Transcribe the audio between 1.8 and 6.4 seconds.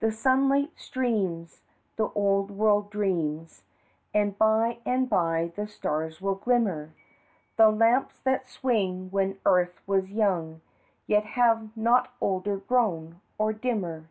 the old world dreams, And by and by the stars will